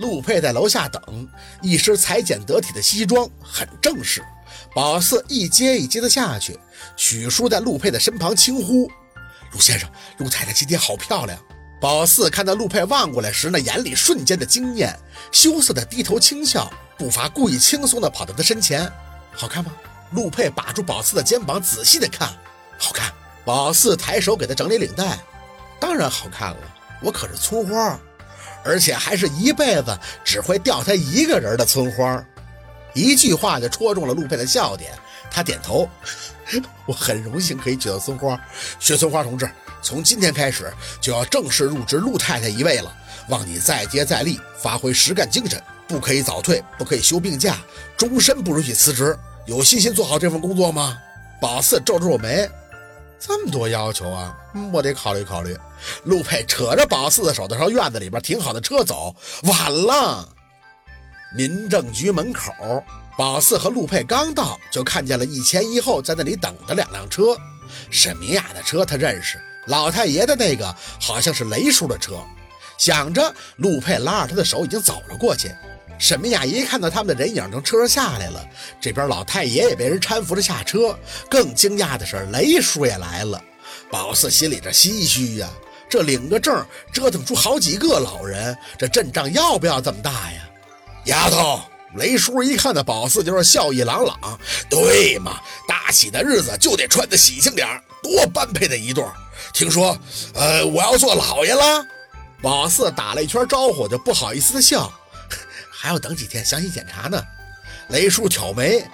[0.00, 1.28] 陆佩在楼下等，
[1.60, 4.24] 一身裁剪得体的西装，很正式。
[4.74, 6.58] 宝四一阶一阶的下去，
[6.96, 8.90] 许叔在陆佩的身旁轻呼
[9.52, 9.86] ：“陆先生，
[10.16, 11.38] 陆太太今天好漂亮。”
[11.82, 14.98] 宝四看到陆佩望过来时，那眼里瞬间的惊艳，
[15.30, 18.90] 羞涩的低头轻笑，步伐故意轻松的跑到他身前
[19.32, 19.70] ：“好看吗？”
[20.12, 22.28] 陆佩把住宝四的肩膀，仔细的看，
[22.78, 23.12] 好看。
[23.44, 25.18] 宝四抬手给他整理领带，
[25.78, 26.76] 当然好看了。
[27.02, 27.98] 我可是村花，
[28.64, 32.24] 而且还是一辈子只会钓他一个人的村花。
[32.92, 34.92] 一句话就戳中了陆佩的笑点，
[35.30, 35.88] 他点头，
[36.86, 38.38] 我很荣幸可以娶到村花。
[38.78, 39.48] 薛村花同志，
[39.80, 42.92] 从今天开始就要正式入职陆太太一位了，
[43.28, 47.58] 望你再接再厉，发挥实干精神，不可以早退，不可以休病假，
[47.96, 49.16] 终身不允许辞职。
[49.46, 50.98] 有信心做好这份工作吗？
[51.40, 52.50] 宝四皱皱眉，
[53.20, 54.36] 这么多要求啊，
[54.72, 55.56] 我得考虑考虑。
[56.04, 59.14] 陆佩扯着宝四的手，朝院子里边停好的车走。
[59.44, 60.28] 晚了。
[61.36, 62.52] 民政局门口，
[63.16, 67.36] 宝四和陆佩刚到，就看见了一前一后在那里等的两辆车。
[67.90, 72.14] 沈明雅的车他认识，老太爷的那个好像是雷叔的车。
[72.78, 75.54] 想着，陆佩拉着他的手已经走了过去。
[76.00, 78.44] 沈明雅一看到他们的人影从车上下来了，
[78.80, 80.98] 这边老太爷也被人搀扶着下车。
[81.30, 83.40] 更惊讶的是，雷叔也来了。
[83.90, 85.48] 宝四心里这唏嘘呀，
[85.90, 90.48] 这领个证折腾出好几个老人，这阵仗要不要这么大呀？
[91.06, 91.60] 丫头，
[91.96, 94.38] 雷叔一看到宝四就是笑意朗朗。
[94.70, 97.66] 对嘛，大喜的日子就得穿的喜庆点
[98.02, 99.04] 多般配的一对。
[99.52, 99.98] 听说，
[100.34, 101.84] 呃，我要做老爷了。
[102.40, 104.90] 宝四打了一圈招呼，就不好意思的笑。
[105.70, 107.20] 还要等几天详细检查呢。
[107.88, 108.86] 雷叔挑眉，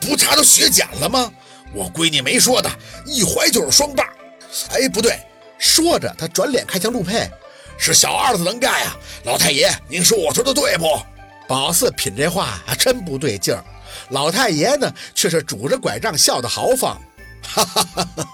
[0.00, 1.30] 不查都血检了吗？
[1.74, 2.70] 我闺女没说的，
[3.06, 4.06] 一怀就是双棒。
[4.70, 5.18] 哎，不对，
[5.62, 7.30] 说着他转脸看向陆佩，
[7.78, 8.96] 是小二子能干呀。
[9.24, 11.00] 老太爷，您说我说的对不？
[11.46, 13.62] 宝四品这话还真不对劲儿。
[14.08, 17.00] 老太爷呢，却是拄着拐杖笑得豪放。
[17.44, 18.26] 哈哈哈哈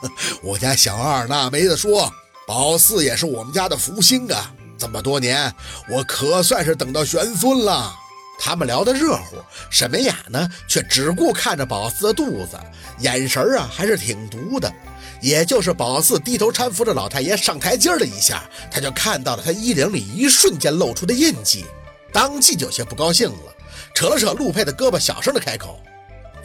[0.43, 2.11] 我家小二那没得说，
[2.47, 4.51] 宝四也是我们家的福星啊。
[4.79, 5.53] 这么多年，
[5.91, 7.95] 我可算是等到玄孙了。
[8.39, 9.37] 他们聊得热乎，
[9.69, 12.59] 沈文雅呢却只顾看着宝四的肚子，
[13.01, 14.73] 眼神啊还是挺毒的。
[15.21, 21.67] 也就是宝四低头搀扶着老太爷上台阶的一下，他就看到了他衣领里一瞬间露出的印记，
[22.13, 23.55] 当即就有些不高兴了，
[23.95, 25.83] 扯了扯陆佩的胳膊，小声的开口：“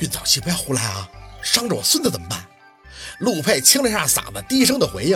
[0.01, 1.07] 孕早期不要胡来啊，
[1.43, 2.43] 伤着我孙子怎么办？”
[3.19, 5.15] 陆佩清了一下嗓子，低声的回应：“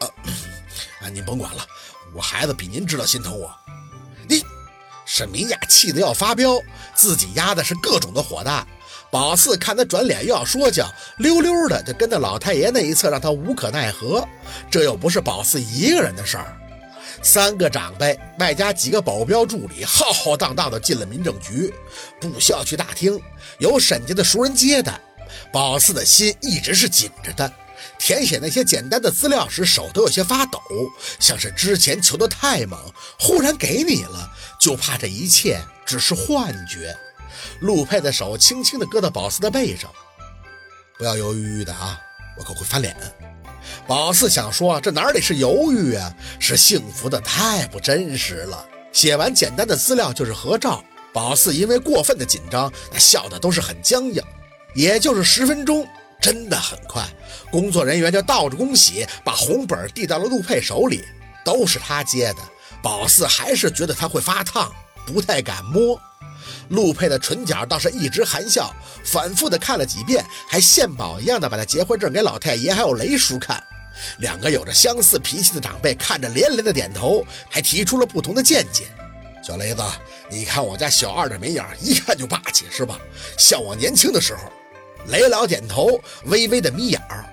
[0.00, 0.08] 呃，
[1.00, 1.64] 啊，您甭管了。”
[2.12, 3.54] 我孩子比您知道心疼我，
[5.06, 6.60] 沈明雅气得要发飙，
[6.94, 8.66] 自己压的是各种的火大。
[9.08, 14.26] 宝四看他转脸又要说教，溜溜的就跟到老太爷那一侧，让他无可奈何。
[14.68, 16.56] 这又不是宝四一个人的事儿，
[17.22, 21.72] 三个长辈外加几个保镖助理，浩浩荡荡的进了民政局。
[22.20, 23.18] 步校区大厅
[23.58, 25.00] 有沈家的熟人接待，
[25.52, 27.50] 宝四的心一直是紧着的。
[28.06, 30.60] 填写那些简单的资料时，手都有些发抖，
[31.18, 32.78] 像是之前求得太猛，
[33.18, 34.30] 忽然给你了，
[34.60, 36.96] 就怕这一切只是幻觉。
[37.62, 39.90] 陆佩的手轻轻地搁到宝四的背上，
[40.96, 41.98] 不要犹豫豫的啊，
[42.38, 42.96] 我可会翻脸。
[43.88, 48.64] 宝四想说，这哪里是犹豫啊，是幸福的太不真实了。
[48.92, 50.80] 写完简单的资料就是合照，
[51.12, 54.22] 宝四因为过分的紧张，那笑的都是很僵硬。
[54.76, 55.84] 也就是十分钟。
[56.20, 57.06] 真的很快，
[57.50, 61.04] 工作人员就倒着恭喜，把红本递到了陆佩手里，
[61.44, 62.38] 都是他接的。
[62.82, 64.72] 宝四还是觉得他会发烫，
[65.06, 66.00] 不太敢摸。
[66.68, 73.62] 陆佩的唇角倒是一直含笑，反复的看了几遍，还献宝一样的把他结婚证给老太爷还有雷叔看。
[74.18, 78.84] 两个有着相似脾气的长辈看着连连的点头，还提出了不同的见解。
[79.42, 79.82] 小雷子，
[80.28, 82.98] 你看我家小二的眉眼，一看就霸气，是吧？
[83.38, 84.40] 像我年轻的时候。
[85.08, 87.24] 雷老点头，微微的眯眼儿。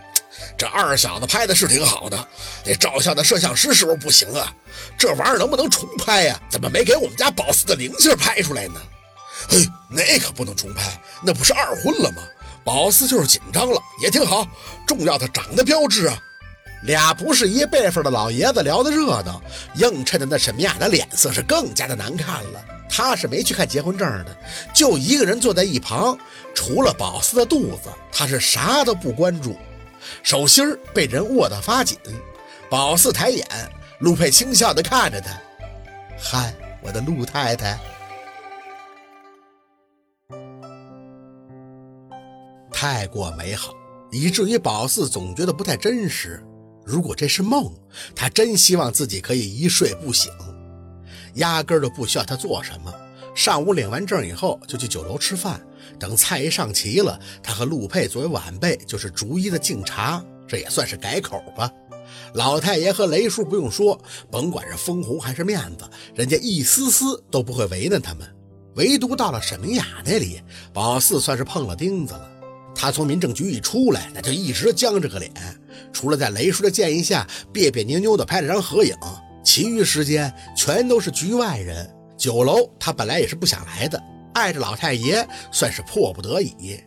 [0.57, 2.27] 这二小子拍的是挺好的，
[2.65, 4.53] 那照相的摄像师是不是不行啊？
[4.97, 6.39] 这玩意儿能不能重拍呀？
[6.49, 8.81] 怎么没给我们家宝四的灵性拍出来呢？
[9.49, 12.21] 嘿，那可不能重拍，那不是二婚了吗？
[12.63, 14.47] 宝四就是紧张了，也挺好，
[14.87, 16.17] 重要的长得标致啊。
[16.83, 19.41] 俩不是一辈分的老爷子聊得热闹，
[19.75, 22.65] 映衬的那沈明雅的脸色是更加的难看了。
[22.95, 24.37] 他是没去看结婚证的，
[24.71, 26.15] 就一个人坐在一旁，
[26.53, 29.57] 除了宝四的肚子，他是啥都不关注。
[30.21, 31.97] 手心儿被人握得发紧，
[32.69, 33.47] 宝四抬眼，
[33.97, 35.31] 陆佩轻笑地看着他
[36.21, 36.53] ：“嗨，
[36.83, 37.79] 我的陆太太，
[42.71, 43.73] 太过美好，
[44.11, 46.43] 以至于宝四总觉得不太真实。
[46.85, 47.73] 如果这是梦，
[48.15, 50.31] 他真希望自己可以一睡不醒。”
[51.35, 52.93] 压根儿都不需要他做什么。
[53.35, 55.59] 上午领完证以后，就去酒楼吃饭。
[55.99, 61.69] 等菜一上齐了，他和陆佩作为晚辈，就是逐一的敬茶，这也算是改口吧。
[62.33, 63.99] 老太爷和雷叔不用说，
[64.29, 68.27] 甭管是封红还是面子，人家一丝丝都不会为难他们。
[68.75, 70.41] 唯独到了沈明雅那里，
[70.73, 72.29] 宝四算是碰了钉子了。
[72.75, 75.31] 他从民政局一出来，那就一直僵着个脸，
[75.91, 78.95] 除了在雷叔的建议下别别扭扭的拍了张合影，
[79.43, 81.89] 其余时间全都是局外人。
[82.17, 84.01] 酒楼他本来也是不想来的，
[84.33, 86.79] 碍着老太爷，算是迫不得已。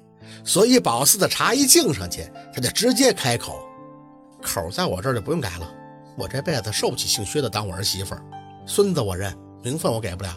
[0.45, 3.59] 所以宝四的茶一敬上去，他就直接开口
[4.41, 5.69] ：“口在我这儿就不用改了，
[6.17, 8.23] 我这辈子受不起姓薛的当我儿媳妇儿，
[8.67, 10.35] 孙子我认，名分我给不了。”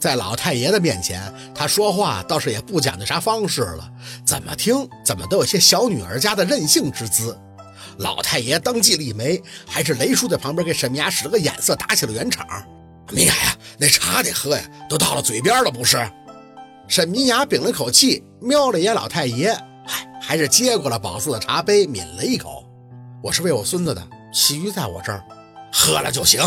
[0.00, 3.88] 在老太爷的面前，他说话倒是也不讲究啥方式了，
[4.26, 7.38] 怎么听怎么都有些小女儿家的任性之姿。
[7.98, 12.46] 老太爷当即立眉，还是雷叔在旁边给沈明雅使了个眼色，打起了圆场。
[13.10, 15.98] 明雅呀，那茶得喝呀，都到了嘴边了不是？
[16.88, 19.52] 沈明雅屏了口气，瞄了眼老太爷，
[19.86, 22.64] 嗨，还是接过了宝四的茶杯，抿了一口。
[23.22, 24.02] 我是为我孙子的，
[24.32, 25.22] 其余在我这儿，
[25.72, 26.40] 喝了就行。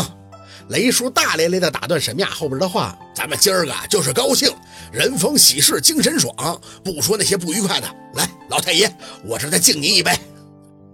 [0.68, 4.52] 雷叔大咧咧地打断沈明雅后边的话：“咱们今儿个就是高兴，
[4.92, 6.34] 人逢喜事精神爽，
[6.84, 7.86] 不说那些不愉快的。
[8.14, 8.92] 来，老太爷，
[9.24, 10.10] 我这再敬您一杯。”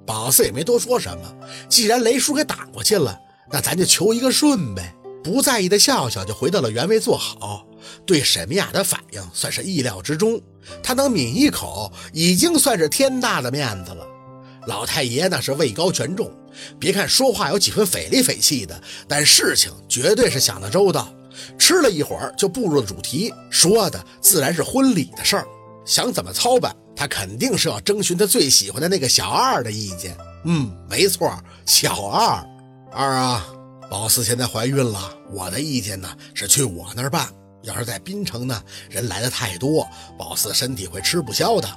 [0.06, 1.34] 宝四也没多说什么，
[1.68, 3.18] 既然雷叔给挡过去了，
[3.50, 4.94] 那咱就求一个顺呗。
[5.22, 7.64] 不在意的笑笑，就回到了原位坐好。
[8.04, 10.40] 对沈明雅的反应算是意料之中，
[10.82, 14.04] 他能抿一口，已经算是天大的面子了。
[14.66, 16.30] 老太爷那是位高权重。
[16.78, 21.08] 别看说话有几分匪里匪气的，但事情绝对是想得周到。
[21.58, 25.46] 吃了一会儿就步入了主题，说的自然是婚礼的事儿。
[25.84, 30.16] 想怎么操办，他肯定是要征询他最喜欢的那个小二的意见。
[30.44, 32.40] 嗯，没错，小二。
[32.92, 33.44] 二啊，
[33.90, 37.28] 宝四现在怀孕了，我的意见呢是去我那儿办。
[37.64, 39.84] 要是在滨城呢，人来的太多，
[40.16, 41.68] 宝四身体会吃不消的。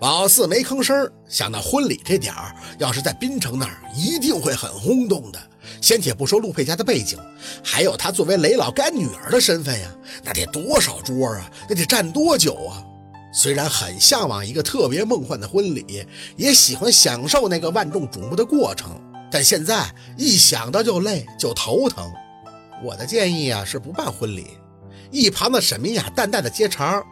[0.00, 5.40] 宝四没吭声，想到婚礼这点儿，要是在滨城那儿，一定会很轰动的。
[5.80, 7.18] 先且不说陆佩家的背景，
[7.64, 9.88] 还有他作为雷老干女儿的身份呀，
[10.22, 11.50] 那得多少桌啊？
[11.68, 12.84] 那得站多久啊？
[13.32, 19.86] 虽然很向往一个特别梦幻的婚礼，也喜欢享受那个万众瞩目的过程，但现在
[20.16, 22.10] 一想到就累，就头疼。
[22.82, 24.46] 我的建议啊，是不办婚礼。
[25.10, 27.02] 一旁的沈明雅淡淡的接茬。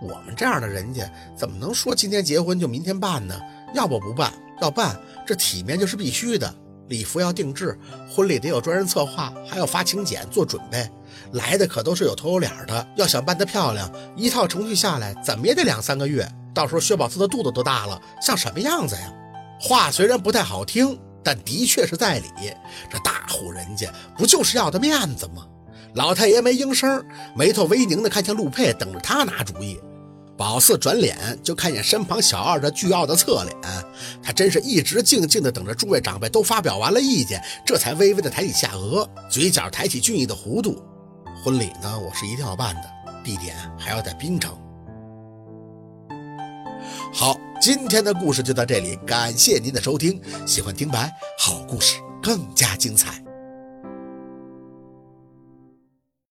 [0.00, 3.38] 我们这样的人家怎么能说今天结婚就明天办呢？
[3.74, 6.52] 要不不办，要办这体面就是必须的。
[6.88, 7.78] 礼服要定制，
[8.10, 10.88] 婚礼得有专人策划，还要发请柬做准备。
[11.32, 16.28] 来的可都是有头有脸的，要想办得漂亮，一套程序下来怎么也得两三个月。
[16.54, 19.12] 到时候薛宝四的肚子都大了，像什么样子呀？
[19.60, 22.28] 话虽然不太好听，但的确是在理。
[22.90, 25.46] 这大户人家不就是要的面子吗？
[25.94, 27.04] 老太爷没应声，
[27.36, 29.78] 眉头微凝的看向陆佩，等着他拿主意。
[30.42, 33.56] 宝四转脸就看见身旁小二这倨傲的侧脸，
[34.20, 40.82] 他真是一直静静的等着诸位长辈都发表完了意见，这才微微的抬起下颚，嘴角抬起俊逸的弧度。
[41.44, 42.82] 婚礼呢，我是一定要办的，
[43.22, 44.52] 地点还要在滨城。
[47.14, 50.20] 好，今天的故事就到这里，感谢您的收听。
[50.44, 51.08] 喜欢听白，
[51.38, 53.21] 好故事更加精彩。